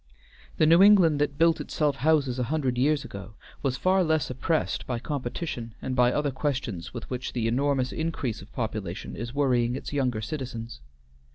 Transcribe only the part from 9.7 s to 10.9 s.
its younger citizens.